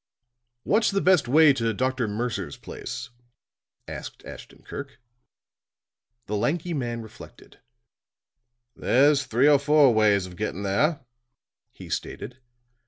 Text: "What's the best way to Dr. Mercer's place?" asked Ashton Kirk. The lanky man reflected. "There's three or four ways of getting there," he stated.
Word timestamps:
"What's 0.63 0.89
the 0.89 0.99
best 0.99 1.27
way 1.27 1.53
to 1.53 1.75
Dr. 1.75 2.07
Mercer's 2.07 2.57
place?" 2.57 3.11
asked 3.87 4.25
Ashton 4.25 4.63
Kirk. 4.63 4.97
The 6.25 6.35
lanky 6.35 6.73
man 6.73 7.01
reflected. 7.03 7.59
"There's 8.75 9.25
three 9.27 9.47
or 9.47 9.59
four 9.59 9.93
ways 9.93 10.25
of 10.25 10.37
getting 10.37 10.63
there," 10.63 11.05
he 11.71 11.87
stated. 11.87 12.39